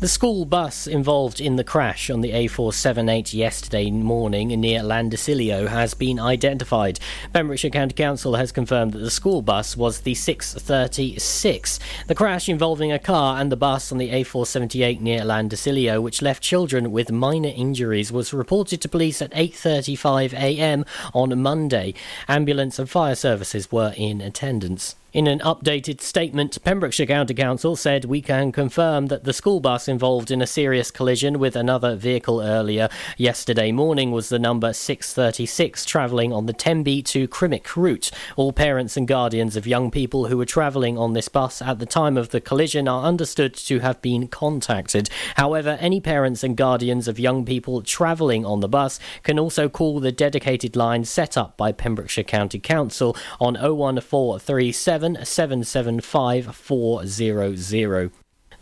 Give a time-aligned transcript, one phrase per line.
[0.00, 5.94] The school bus involved in the crash on the A478 yesterday morning near Llandyssilio has
[5.94, 7.00] been identified.
[7.32, 11.78] Pembrokeshire County Council has confirmed that the school bus was the 636.
[12.06, 16.42] The crash involving a car and the bus on the A478 near Llandyssilio, which left
[16.42, 20.84] children with minor injuries, was reported to police at 8:35 a.m.
[21.14, 21.94] on Monday.
[22.28, 24.96] Ambulance and fire services were in attendance.
[25.14, 29.86] In an updated statement, Pembrokeshire County Council said we can confirm that the school bus
[29.86, 35.84] involved in a serious collision with another vehicle earlier yesterday morning was the number 636
[35.84, 38.10] travelling on the Tenby to Crymych route.
[38.34, 41.86] All parents and guardians of young people who were travelling on this bus at the
[41.86, 45.08] time of the collision are understood to have been contacted.
[45.36, 50.00] However, any parents and guardians of young people travelling on the bus can also call
[50.00, 58.10] the dedicated line set up by Pembrokeshire County Council on 01437 775 400.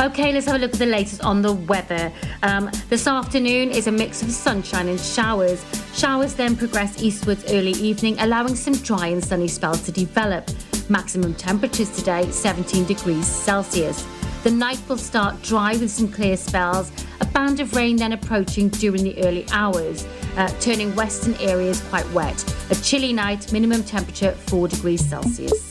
[0.00, 2.10] Okay, let's have a look at the latest on the weather.
[2.42, 5.62] Um, this afternoon is a mix of sunshine and showers.
[5.94, 10.48] Showers then progress eastwards early evening, allowing some dry and sunny spells to develop.
[10.88, 14.06] Maximum temperatures today 17 degrees Celsius.
[14.42, 16.90] The night will start dry with some clear spells,
[17.20, 20.06] a band of rain then approaching during the early hours,
[20.38, 22.42] uh, turning western areas quite wet.
[22.70, 25.70] A chilly night, minimum temperature 4 degrees Celsius.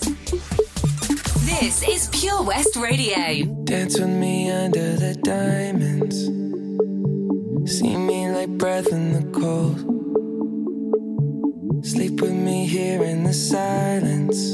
[1.50, 3.44] This is Pure West Radio.
[3.64, 6.16] Dance with me under the diamonds.
[7.66, 9.80] See me like breath in the cold.
[11.84, 14.54] Sleep with me here in the silence.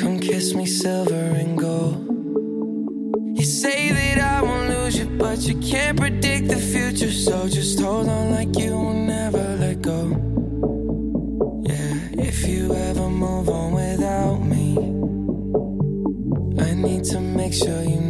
[0.00, 2.06] Come kiss me silver and gold.
[3.36, 7.10] You say that I won't lose you, but you can't predict the future.
[7.10, 8.94] So just hold on like you will
[17.52, 18.01] make sure you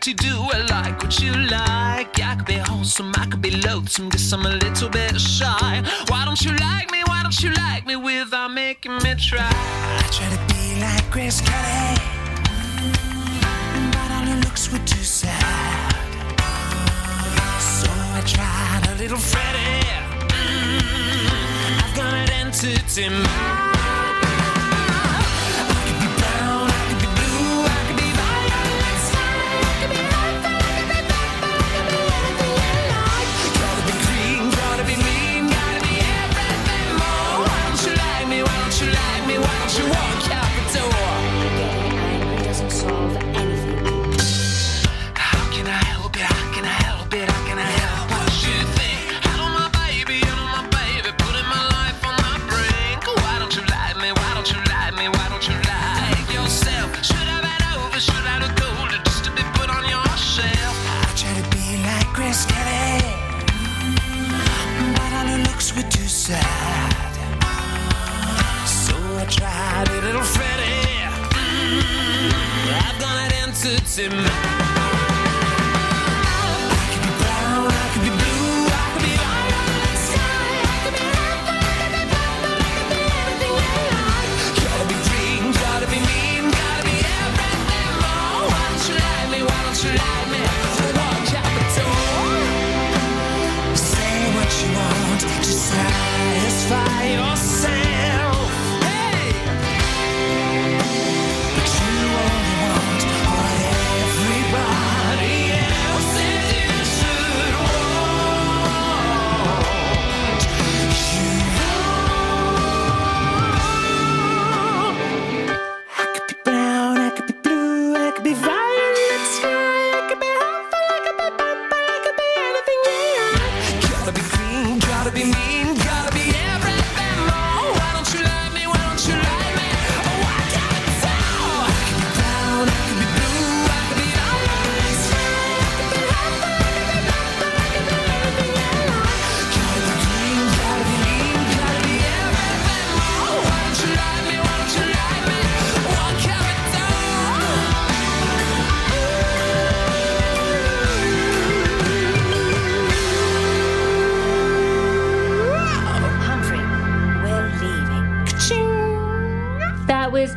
[0.00, 0.14] I too?
[0.14, 2.18] Do I like what you like?
[2.22, 5.82] I could be wholesome, I could be loathsome, guess I'm a little bit shy.
[6.08, 7.02] Why don't you like me?
[7.04, 9.50] Why don't you like me without making me try?
[9.50, 11.98] I try to be like Grace Kelly,
[13.74, 15.92] mm, but all her looks were too sad.
[17.60, 19.86] So I tried a little Freddie.
[20.32, 23.69] Mm, I've got an entity mind.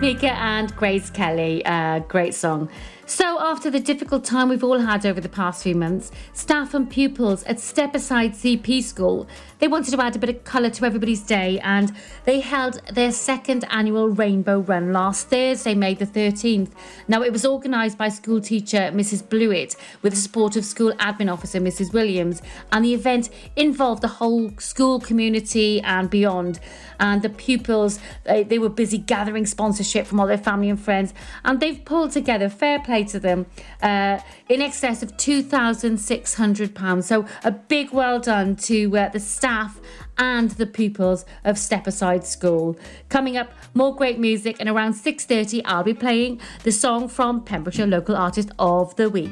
[0.04, 1.66] Mika and Grace Kelly.
[1.66, 2.70] Uh, great song.
[3.06, 6.90] So, after the difficult time we've all had over the past few months, staff and
[6.90, 9.28] pupils at Stepaside CP School
[9.64, 11.96] they wanted to add a bit of colour to everybody's day, and
[12.26, 16.72] they held their second annual Rainbow Run last Thursday, May the 13th.
[17.08, 19.30] Now, it was organised by school teacher Mrs.
[19.30, 21.94] Blewett with the support of school admin officer Mrs.
[21.94, 22.42] Williams,
[22.74, 26.60] and the event involved the whole school community and beyond.
[27.00, 31.14] And the pupils, they, they were busy gathering sponsorship from all their family and friends,
[31.46, 33.46] and they've pulled together, fair play to them,
[33.82, 34.20] uh,
[34.50, 37.04] in excess of £2,600.
[37.04, 39.80] So, a big well done to uh, the staff
[40.18, 42.78] and the pupils of Stepaside School.
[43.10, 47.88] Coming up, more great music, and around 6.30 I'll be playing the song from Pembrokeshire
[47.88, 49.32] Local Artist of the Week.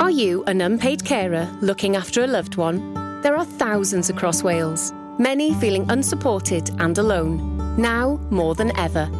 [0.00, 2.94] Are you an unpaid carer looking after a loved one?
[3.22, 9.10] There are thousands across Wales, many feeling unsupported and alone, now more than ever.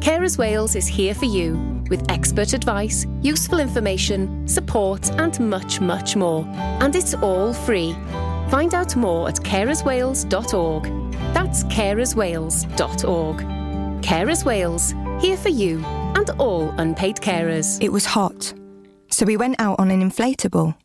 [0.00, 6.14] Carers Wales is here for you with expert advice, useful information, support, and much, much
[6.16, 6.44] more.
[6.80, 7.94] And it's all free.
[8.48, 11.12] Find out more at carerswales.org.
[11.34, 13.36] That's carerswales.org.
[14.02, 17.82] Carers Wales, here for you and all unpaid carers.
[17.82, 18.54] It was hot,
[19.10, 20.76] so we went out on an inflatable.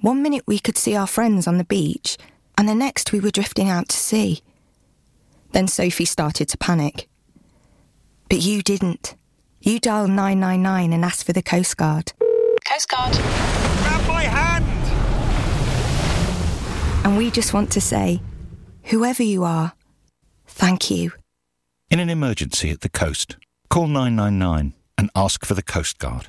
[0.00, 2.18] One minute we could see our friends on the beach,
[2.58, 4.42] and the next we were drifting out to sea.
[5.52, 7.08] Then Sophie started to panic.
[8.30, 9.16] But you didn't.
[9.60, 12.12] You dialed 999 and asked for the Coast Guard.
[12.64, 13.12] Coast Guard.
[13.12, 14.64] Grab my hand!
[17.04, 18.22] And we just want to say,
[18.84, 19.72] whoever you are,
[20.46, 21.10] thank you.
[21.90, 23.36] In an emergency at the coast,
[23.68, 26.28] call 999 and ask for the Coast Guard.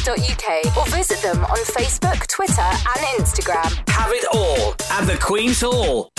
[0.00, 3.88] thequeenshall.org.uk or visit them on Facebook, Twitter, and Instagram.
[3.88, 6.10] have it all at the Queen's Hall.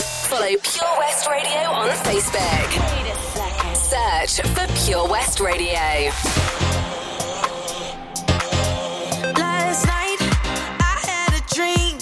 [0.00, 2.72] Follow Pure West Radio on Facebook.
[3.74, 6.10] Search for Pure West Radio.
[9.38, 10.16] Last night
[10.80, 11.98] I had a dream.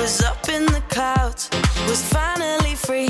[0.00, 1.50] Was up in the clouds.
[1.88, 3.08] Was finally free.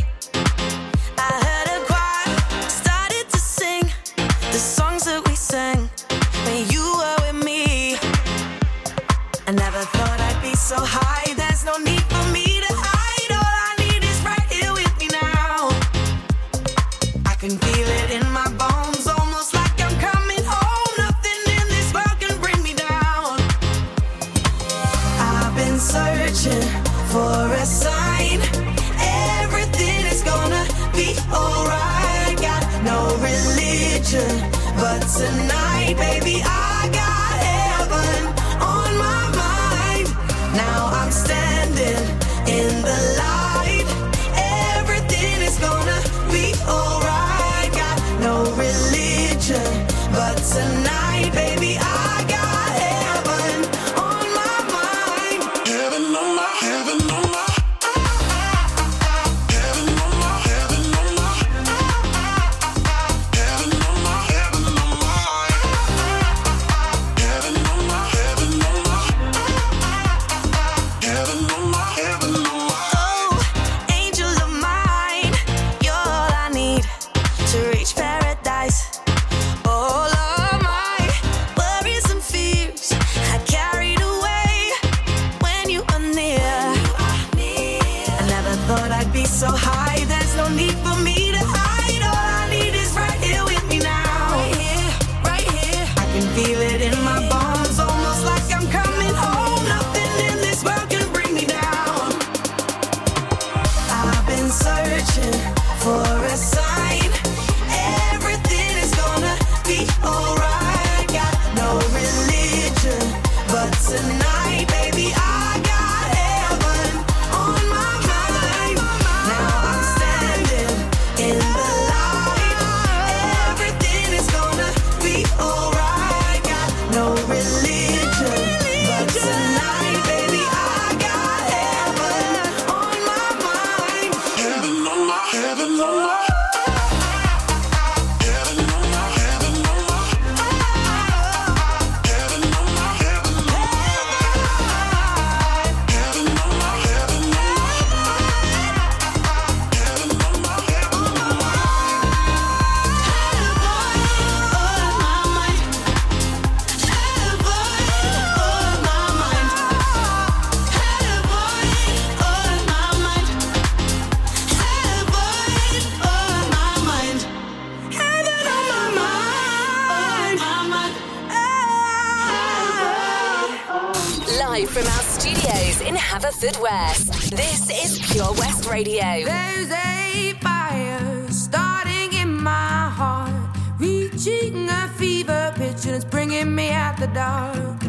[176.45, 177.31] In Haverfordwest.
[177.31, 179.25] This is Pure West Radio.
[179.25, 183.33] There's a fire starting in my heart,
[183.79, 187.83] reaching a fever pitch, and it's bringing me out the dark.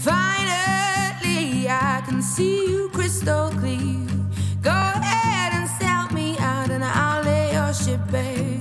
[0.00, 4.06] Finally, I can see you crystal clear.
[4.62, 8.51] Go ahead and sell me out, and I'll lay your ship bare.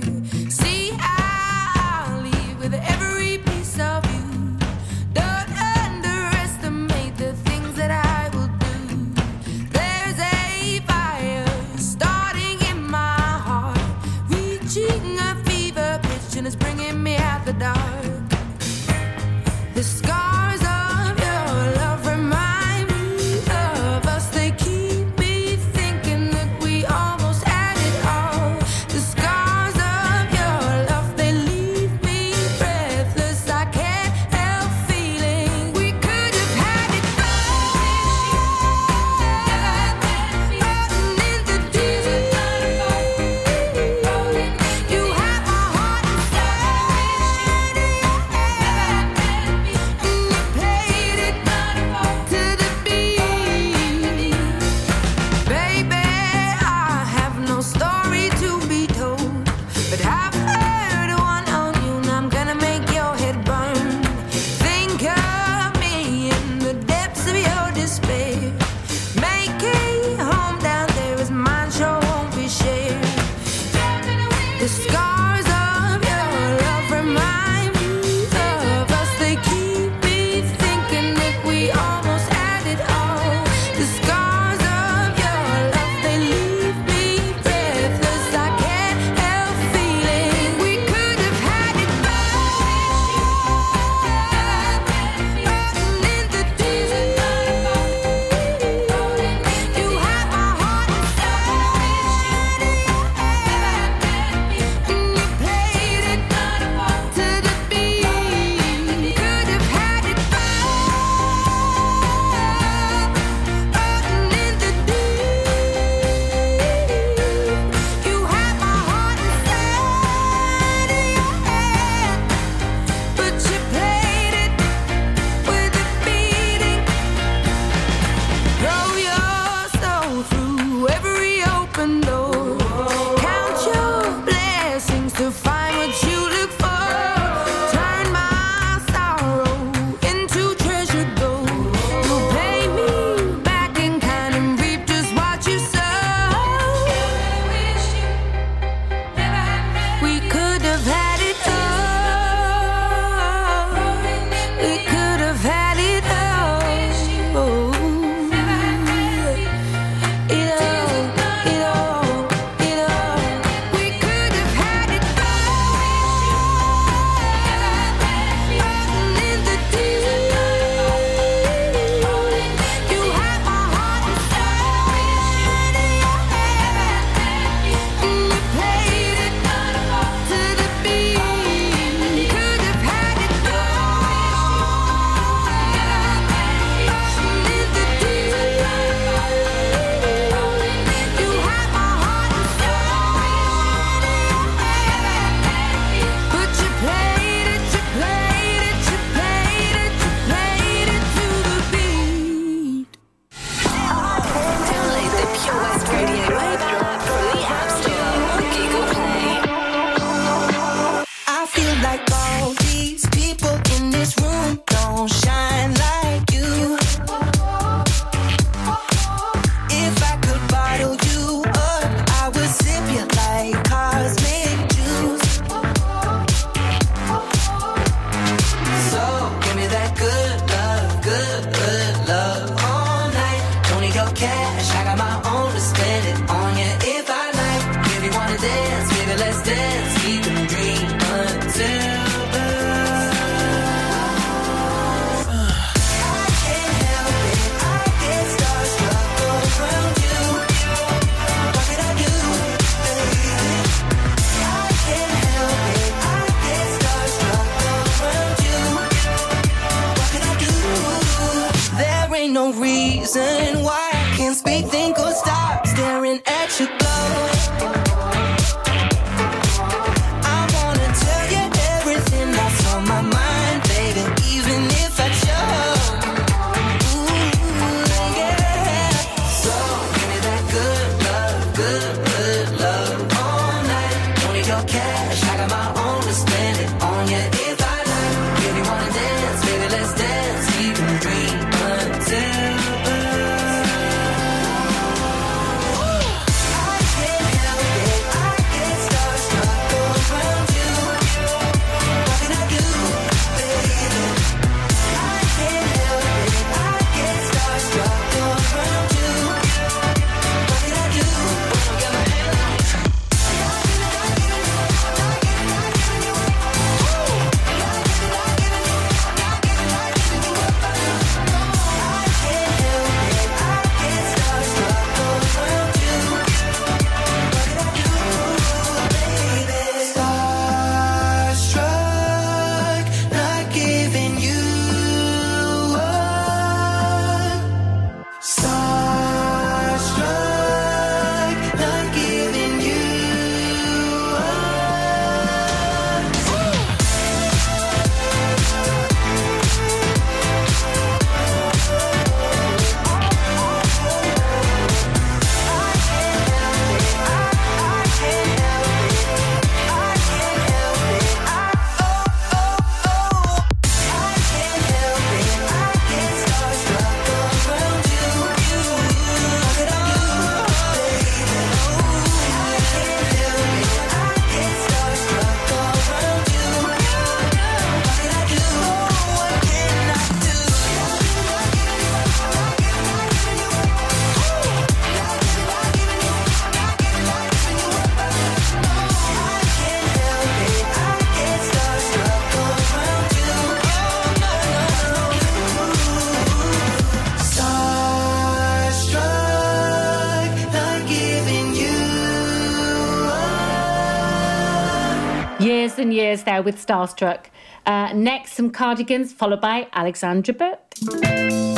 [405.91, 407.25] years there with Starstruck.
[407.65, 411.50] Uh, next, some cardigans, followed by Alexandra Burke.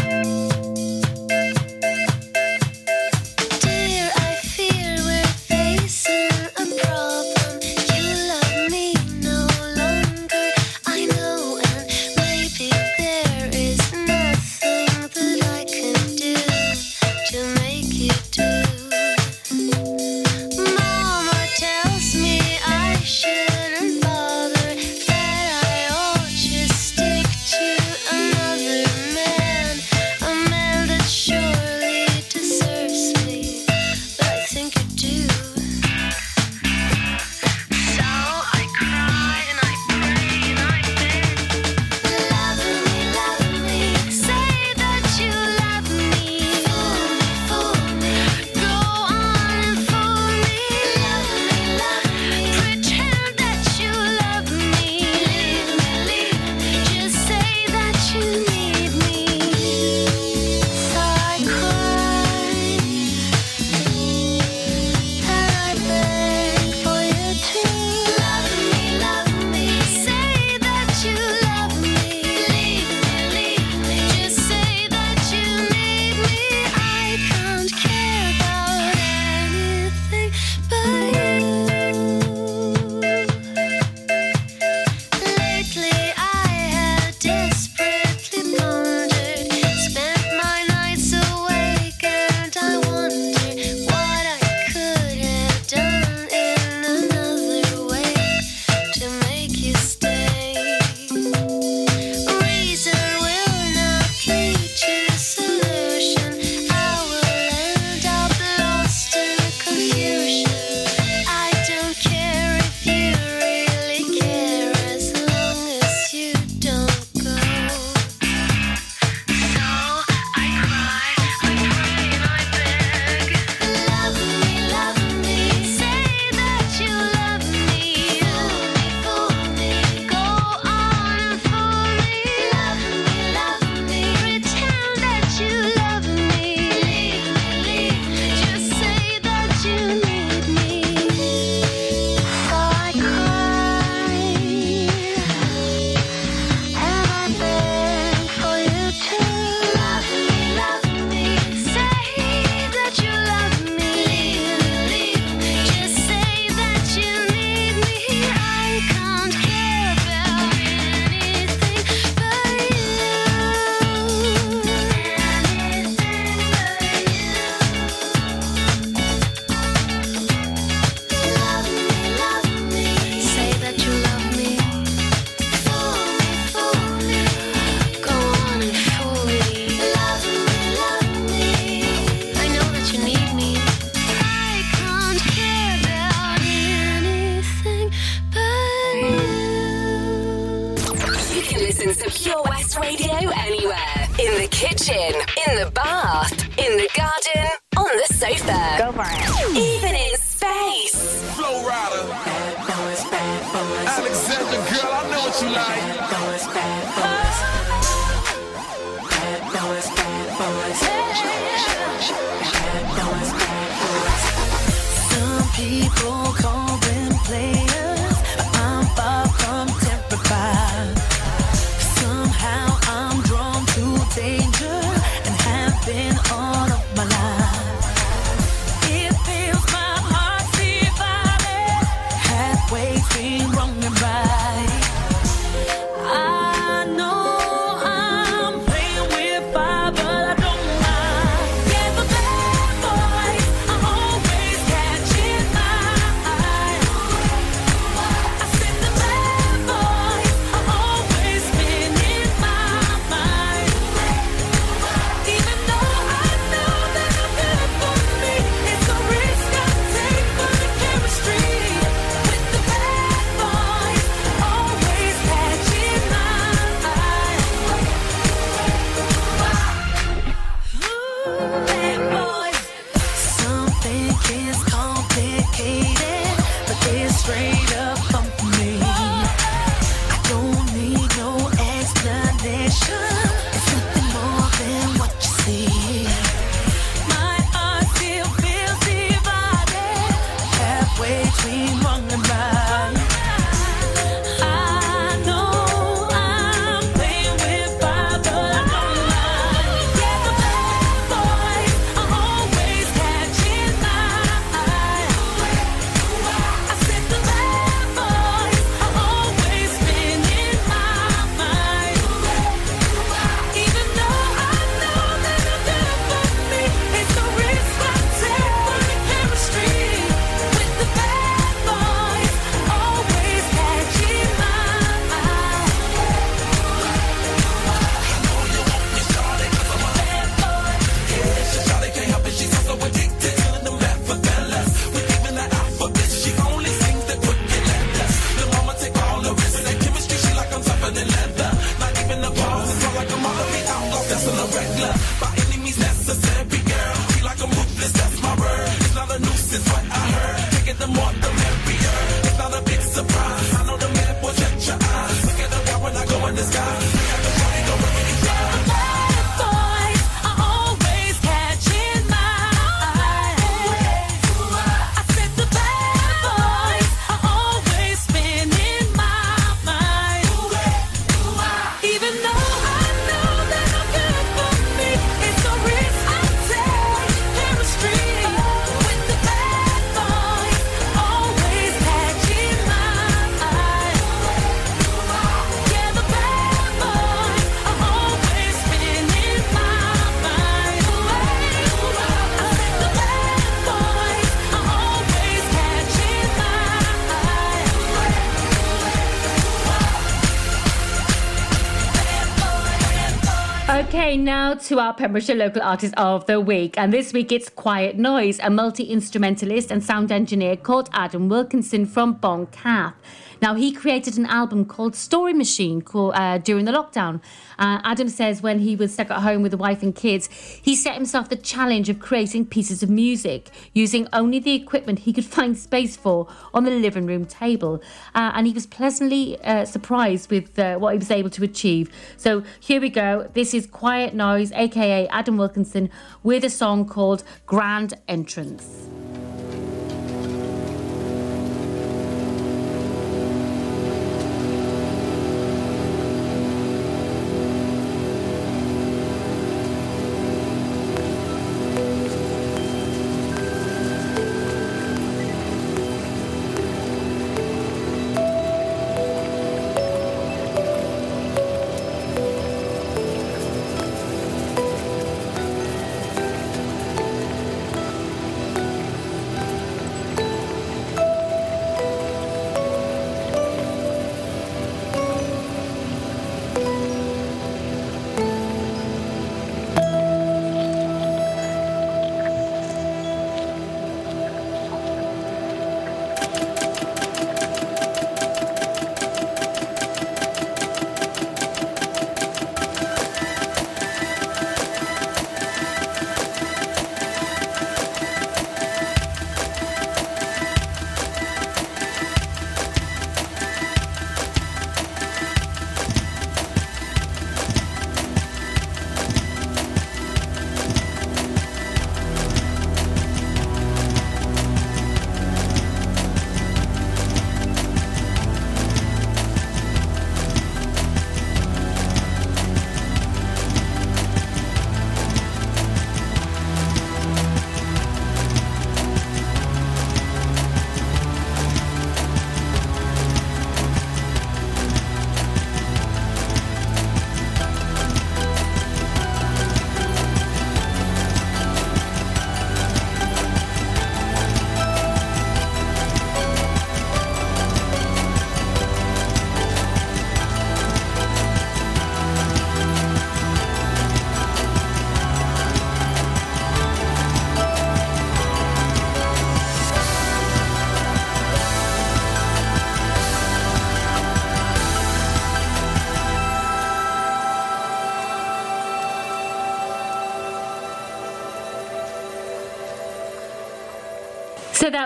[404.74, 406.76] to our Pembrokeshire Local Artist of the Week.
[406.80, 411.86] And this week it's Quiet Noise, a multi instrumentalist and sound engineer called Adam Wilkinson
[411.86, 412.96] from Boncath.
[413.43, 417.21] Now, he created an album called Story Machine called, uh, during the lockdown.
[417.60, 420.77] Uh, Adam says when he was stuck at home with a wife and kids, he
[420.77, 425.25] set himself the challenge of creating pieces of music using only the equipment he could
[425.38, 427.84] find space for on the living room table.
[428.15, 431.91] Uh, and he was pleasantly uh, surprised with uh, what he was able to achieve.
[432.15, 433.29] So here we go.
[433.34, 435.89] This is Quiet Noise, aka Adam Wilkinson,
[436.23, 438.88] with a song called Grand Entrance.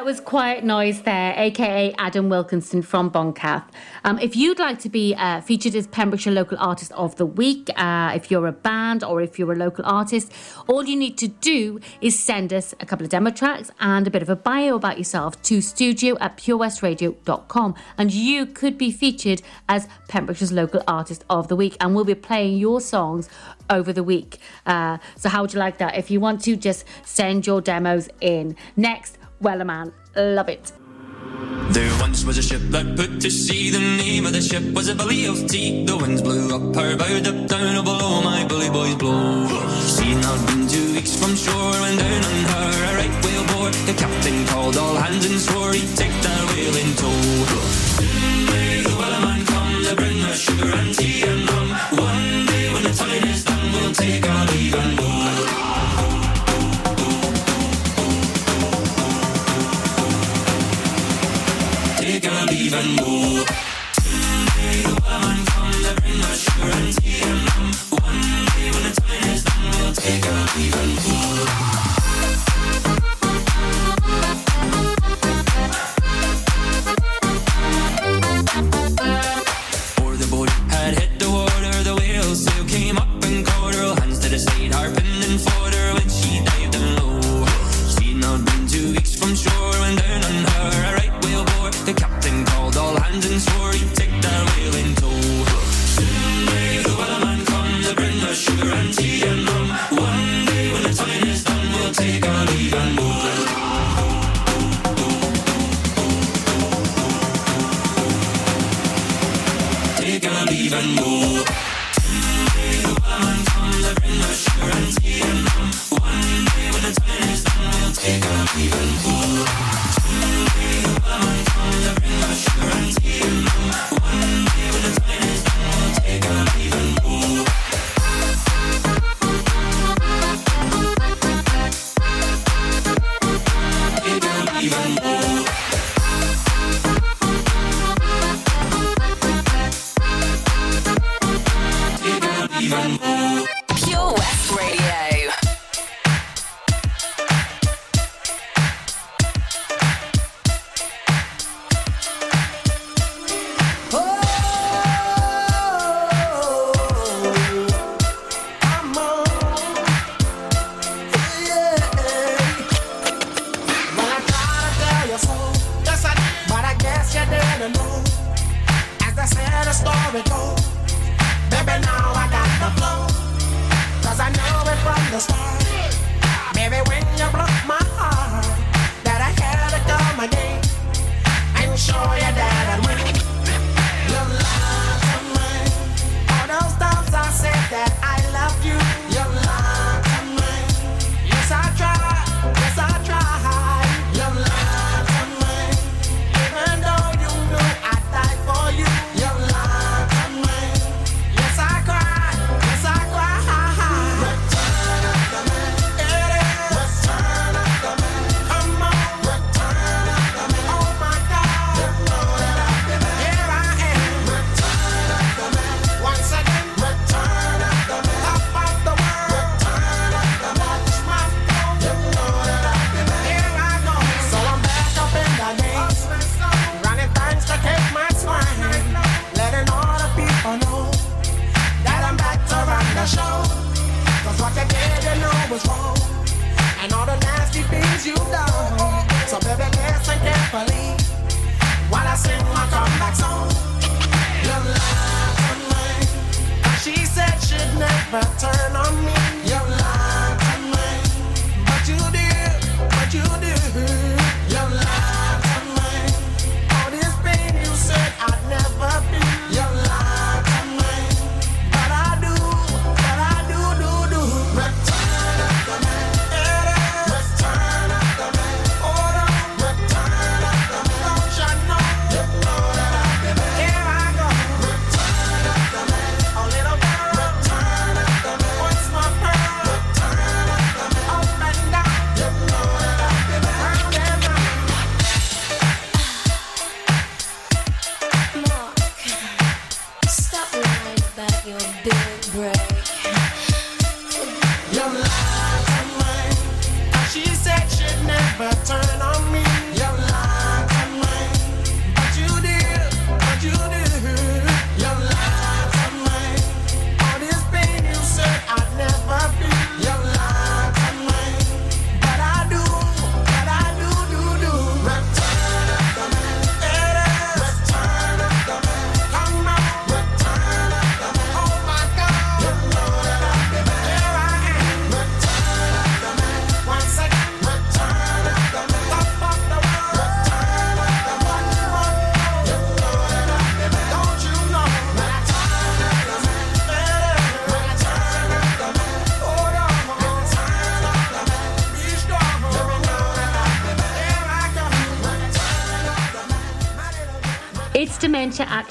[0.07, 3.65] was Quiet Noise there, aka Adam Wilkinson from Boncath.
[4.05, 7.69] Um, if you'd like to be uh, featured as Pembrokeshire Local Artist of the Week,
[7.75, 10.31] uh, if you're a band or if you're a local artist,
[10.69, 14.09] all you need to do is send us a couple of demo tracks and a
[14.09, 19.41] bit of a bio about yourself to studio at purewestradio.com and you could be featured
[19.67, 23.27] as Pembrokeshire's Local Artist of the Week and we'll be playing your songs
[23.69, 24.37] over the week.
[24.65, 25.97] Uh, so, how would you like that?
[25.97, 28.55] If you want to, just send your demos in.
[28.77, 30.71] Next, well, a man, love it.
[31.69, 33.69] There once was a ship that put to sea.
[33.69, 35.85] The name of the ship was a Billy of tea.
[35.85, 39.47] The winds blew up her bow, up down, oh below my bully boys blow.
[39.85, 43.71] She now been two weeks from shore, and down on her a right whale bore.
[43.85, 47.21] The captain called all hands and swore he'd take that whale in tow.
[47.99, 51.69] Soon may the wellerman come to bring us sugar and tea and rum.
[51.99, 55.16] One day when the time is done, we'll take our leave and go.
[62.67, 63.45] even more.
[63.93, 67.71] Today the comes, I bring my sugar and tea and rum.
[68.03, 71.76] One day when the time is done, we'll take out even more.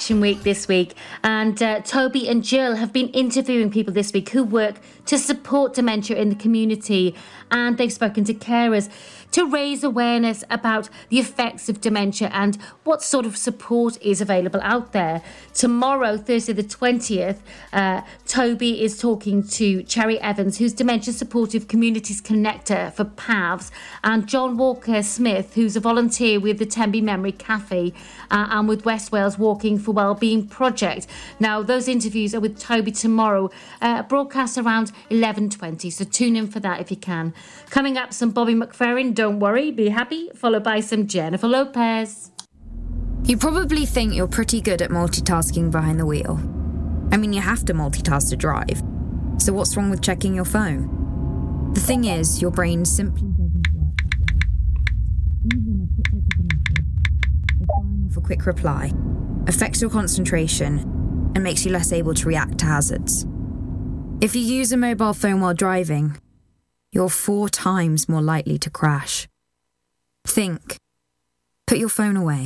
[0.06, 0.94] Action Week this week,
[1.24, 4.76] and uh, Toby and Jill have been interviewing people this week who work
[5.06, 7.12] to support dementia in the community,
[7.50, 8.88] and they've spoken to carers
[9.36, 14.58] to raise awareness about the effects of dementia and what sort of support is available
[14.62, 15.20] out there.
[15.52, 22.22] Tomorrow, Thursday the 20th, uh, Toby is talking to Cherry Evans, who's Dementia Supportive Communities
[22.22, 23.70] Connector for PAVS,
[24.02, 27.92] and John Walker Smith, who's a volunteer with the Tenby Memory Cafe
[28.30, 31.06] uh, and with West Wales Walking for Wellbeing Project.
[31.38, 33.50] Now, those interviews are with Toby tomorrow,
[33.82, 37.34] uh, broadcast around 11.20, so tune in for that if you can.
[37.68, 42.30] Coming up, some Bobby McFerrin, Don't Worry, Be Happy, followed by some Jennifer Lopez.
[43.24, 46.38] You probably think you're pretty good at multitasking behind the wheel.
[47.10, 48.80] I mean, you have to multitask to drive.
[49.38, 51.72] So, what's wrong with checking your phone?
[51.74, 53.96] The thing is, your brain simply doesn't work.
[55.52, 56.86] Even a quick look at a message,
[57.60, 58.92] or firing off a quick reply,
[59.48, 60.78] affects your concentration
[61.34, 63.26] and makes you less able to react to hazards.
[64.20, 66.16] If you use a mobile phone while driving,
[66.92, 69.28] you're four times more likely to crash.
[70.26, 70.76] Think.
[71.66, 72.45] Put your phone away.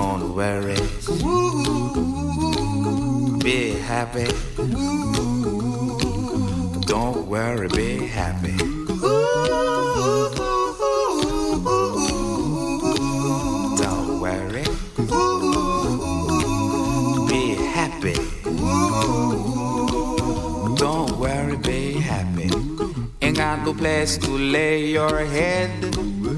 [0.00, 0.78] Don't worry.
[3.42, 4.28] Be happy.
[6.86, 8.56] Don't worry, be happy.
[13.82, 14.64] Don't worry.
[17.28, 17.42] Be
[17.76, 18.16] happy.
[20.76, 22.50] Don't worry, be happy.
[23.20, 26.37] Ain't got no place to lay your head.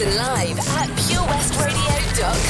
[0.00, 2.49] Listen live at purewestradio.com.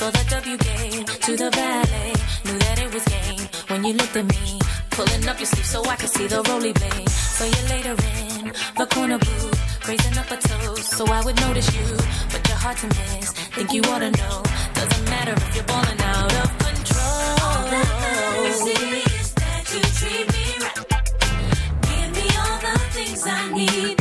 [0.00, 2.12] saw the W game to the ballet.
[2.46, 3.44] knew that it was game.
[3.70, 4.46] When you looked at me,
[4.96, 7.10] pulling up your sleeve so I could see the roly blade.
[7.36, 11.68] So you later in the corner booth, raising up a toast so I would notice
[11.76, 11.88] you,
[12.32, 13.28] but you're hard to miss.
[13.56, 14.36] Think you ought to know,
[14.78, 17.26] doesn't matter if you're balling out of control.
[17.44, 20.80] All that matters is that you treat me right.
[21.88, 24.00] Give me all the things I need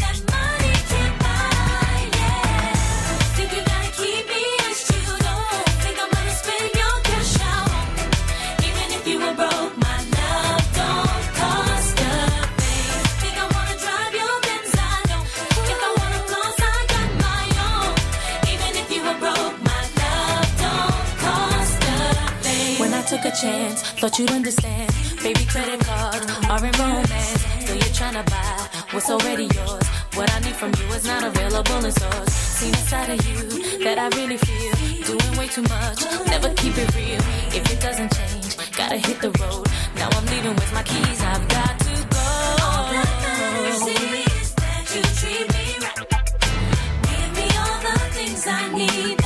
[23.42, 23.82] chance.
[24.00, 24.92] Thought you'd understand.
[25.24, 27.42] Baby, credit cards are in romance.
[27.66, 29.88] So you're trying to buy what's already yours.
[30.16, 32.34] What I need from you is not available in stores.
[32.34, 34.74] Seen inside of you that I really feel.
[35.10, 36.00] Doing way too much.
[36.28, 37.22] Never keep it real.
[37.58, 39.68] If it doesn't change, gotta hit the road.
[39.96, 41.22] Now I'm leaving with my keys.
[41.22, 42.28] I've got to go.
[42.66, 46.08] All that matters is that you treat me right.
[47.08, 49.20] Give me all the things I need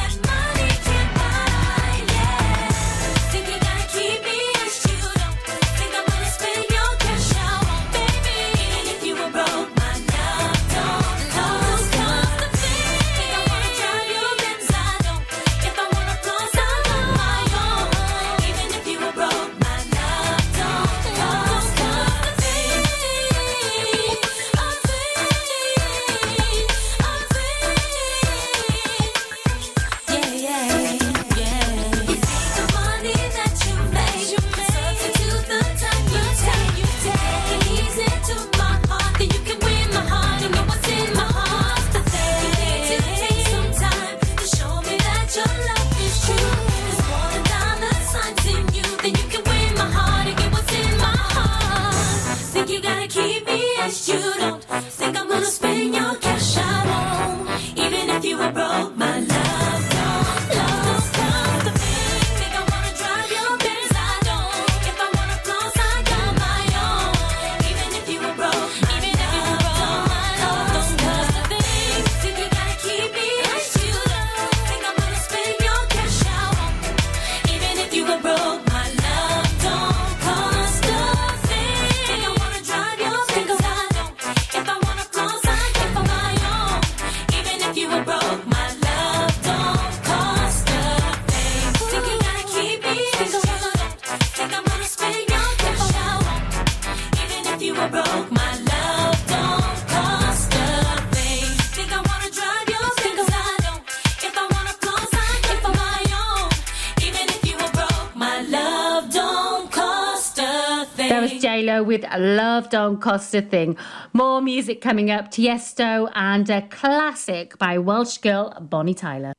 [111.93, 113.77] with a Love Don't Cost a Thing.
[114.13, 119.33] More music coming up Tiesto and a classic by Welsh girl Bonnie Tyler.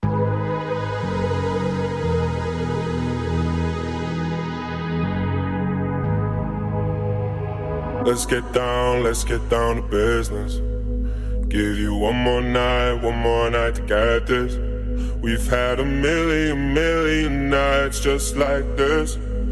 [8.07, 10.61] Let's get down, let's get down to business.
[11.49, 14.55] Give you one more night, one more night to get this.
[15.21, 19.19] We've had a million, million nights just like this.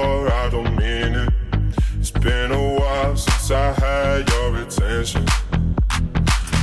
[0.00, 1.32] before, I don't mean it.
[1.98, 5.26] It's been a while since I had your attention.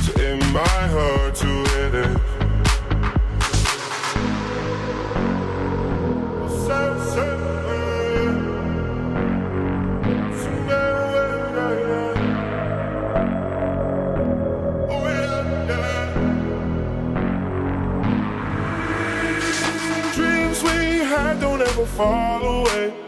[0.04, 2.18] So it might hurt to hit it.
[20.14, 23.07] Dreams we had don't ever fall away.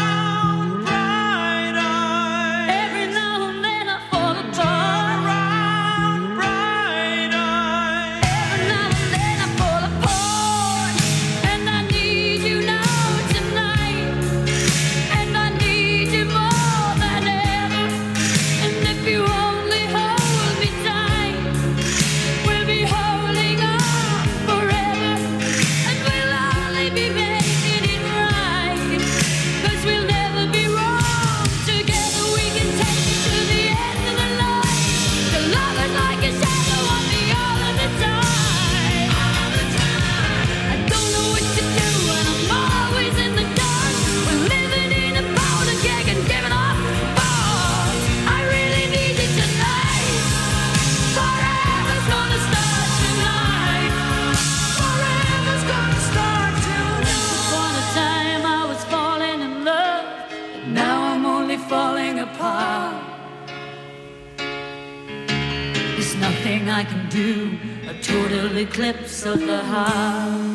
[67.11, 67.57] do
[67.89, 70.50] a total eclipse of the heart.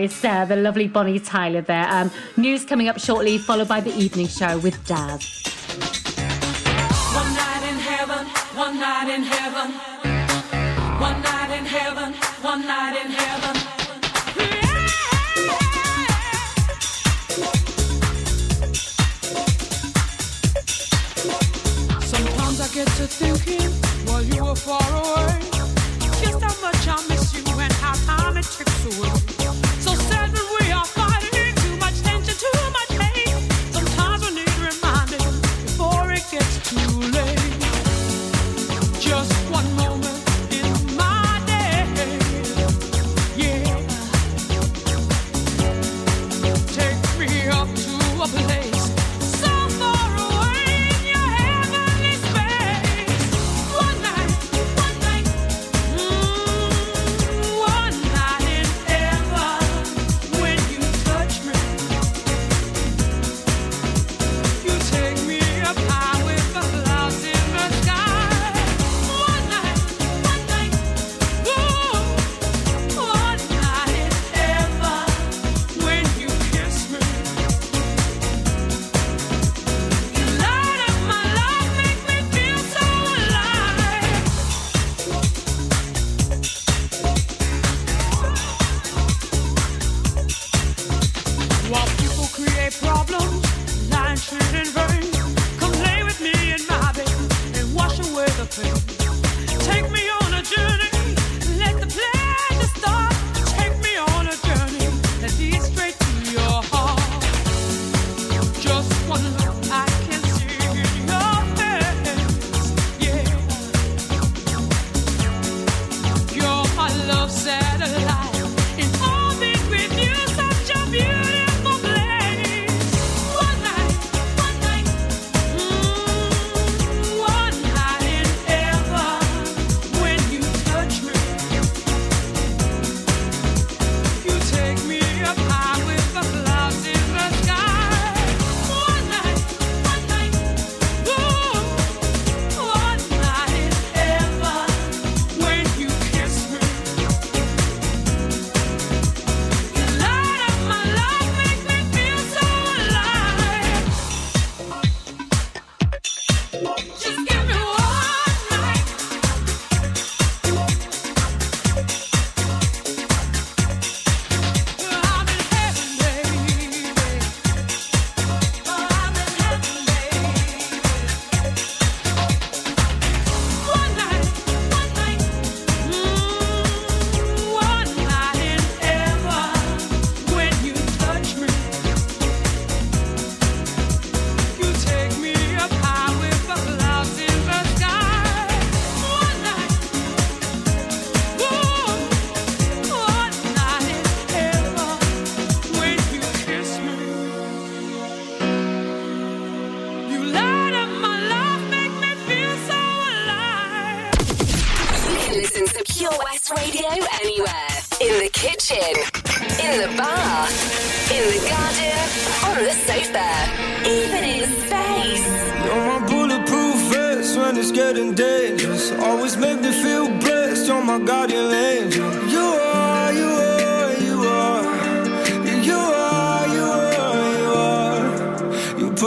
[0.00, 0.24] guys.
[0.24, 1.86] Uh, the lovely Bonnie Tyler there.
[1.90, 5.42] Um, news coming up shortly, followed by the evening show with Daz.
[7.14, 8.26] One night in heaven,
[8.56, 9.72] one night in heaven.
[11.00, 13.56] One night in heaven, one night in heaven.
[22.02, 23.70] Sometimes I get to thinking
[24.06, 25.40] while you were far away,
[26.20, 29.29] just how much I miss you and how time it ticks away.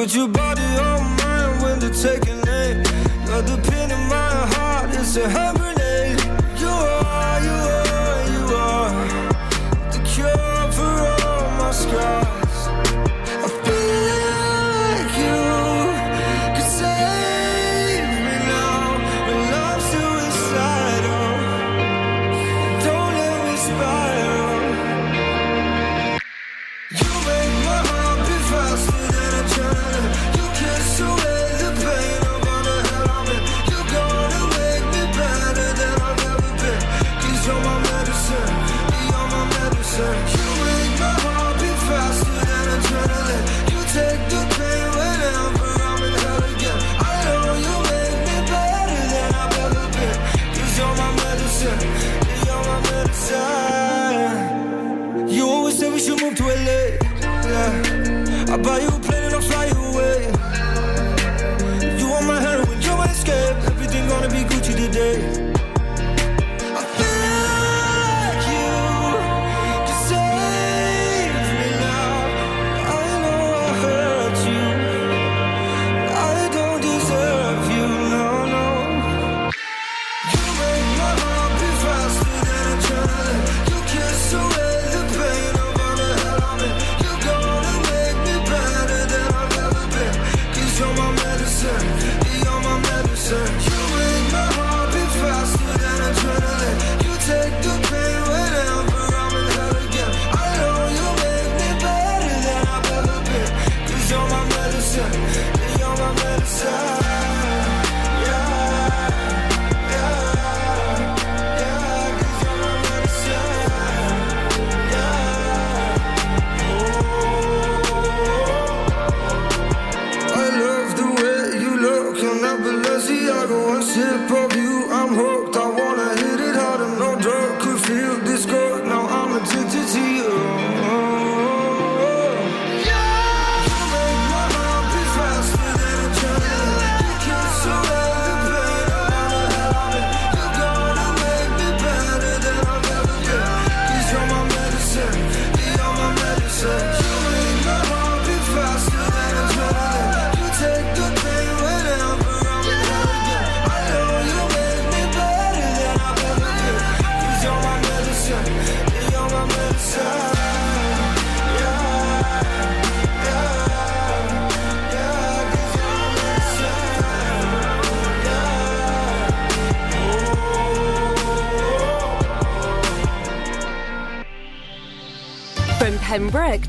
[0.03, 2.83] Put your body on mine when they're taking it.
[3.25, 5.62] got the pin in my heart, it's a hammer.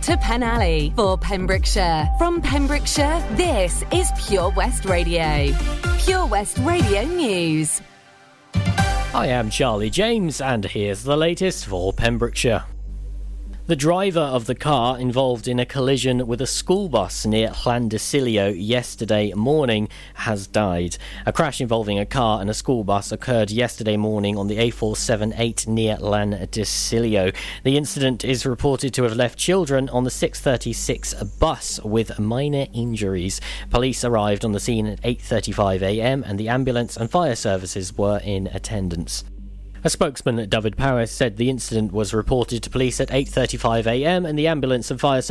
[0.04, 2.10] To Penally for Pembrokeshire.
[2.18, 5.50] From Pembrokeshire, this is Pure West Radio.
[5.98, 7.80] Pure West Radio News.
[8.54, 12.64] I am Charlie James, and here's the latest for Pembrokeshire.
[13.66, 18.54] The driver of the car involved in a collision with a school bus near Llandissilio
[18.54, 19.88] yesterday morning
[20.24, 20.98] has died.
[21.24, 25.66] A crash involving a car and a school bus occurred yesterday morning on the A478
[25.66, 27.34] near Lan Llandissilio.
[27.62, 33.40] The incident is reported to have left children on the 636 bus with minor injuries.
[33.70, 36.24] Police arrived on the scene at 8:35 a.m.
[36.24, 39.24] and the ambulance and fire services were in attendance.
[39.86, 44.24] A spokesman at Dyfed Powys said the incident was reported to police at 8:35 a.m.
[44.24, 45.20] and the ambulance and fire